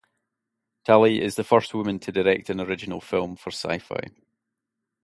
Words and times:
Talley 0.83 1.21
is 1.21 1.35
the 1.35 1.43
first 1.43 1.75
woman 1.75 1.99
to 1.99 2.11
direct 2.11 2.49
an 2.49 2.59
original 2.59 3.01
film 3.01 3.35
for 3.35 3.51
Syfy. 3.51 4.15